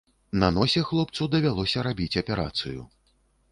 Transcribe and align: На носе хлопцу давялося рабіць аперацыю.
На 0.43 0.47
носе 0.55 0.81
хлопцу 0.91 1.27
давялося 1.35 1.85
рабіць 1.89 2.19
аперацыю. 2.25 2.81